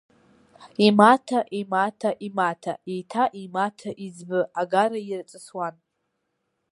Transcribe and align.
Имаҭа, 0.85 1.39
имаҭа, 1.59 2.09
имаҭа, 2.27 2.73
еиҭа 2.91 3.23
имаҭа 3.41 3.89
еиҵбы 4.03 4.39
агара 4.61 4.99
ирҵысуан. 5.09 5.75